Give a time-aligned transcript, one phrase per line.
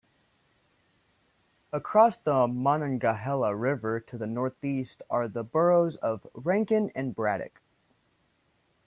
[1.71, 7.61] Across the Monongahela River to the northeast are the boroughs of Rankin and Braddock.